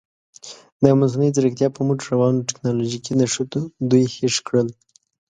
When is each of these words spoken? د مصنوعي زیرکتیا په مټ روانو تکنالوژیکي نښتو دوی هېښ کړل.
د 0.83 0.85
مصنوعي 0.99 1.31
زیرکتیا 1.35 1.67
په 1.73 1.81
مټ 1.87 1.99
روانو 2.11 2.47
تکنالوژیکي 2.49 3.13
نښتو 3.19 3.59
دوی 3.89 4.03
هېښ 4.15 4.35
کړل. 4.47 4.67